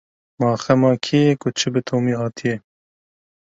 [0.39, 2.55] Ma xema kê ye ku çi bi Tomî hatiye?